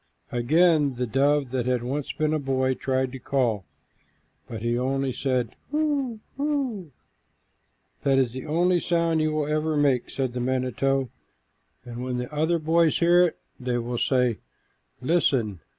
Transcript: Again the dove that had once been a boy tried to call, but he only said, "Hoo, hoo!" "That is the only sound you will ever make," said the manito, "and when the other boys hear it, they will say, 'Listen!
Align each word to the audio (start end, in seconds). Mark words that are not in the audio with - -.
Again 0.31 0.95
the 0.95 1.05
dove 1.05 1.51
that 1.51 1.67
had 1.67 1.83
once 1.83 2.11
been 2.11 2.33
a 2.33 2.39
boy 2.39 2.73
tried 2.73 3.11
to 3.11 3.19
call, 3.19 3.65
but 4.47 4.63
he 4.63 4.75
only 4.75 5.11
said, 5.11 5.55
"Hoo, 5.69 6.19
hoo!" 6.37 6.91
"That 8.01 8.17
is 8.17 8.31
the 8.31 8.47
only 8.47 8.79
sound 8.79 9.21
you 9.21 9.31
will 9.31 9.45
ever 9.45 9.77
make," 9.77 10.09
said 10.09 10.33
the 10.33 10.39
manito, 10.39 11.11
"and 11.85 12.03
when 12.03 12.17
the 12.17 12.33
other 12.33 12.57
boys 12.57 12.97
hear 12.97 13.21
it, 13.25 13.35
they 13.59 13.77
will 13.77 13.99
say, 13.99 14.39
'Listen! 15.03 15.59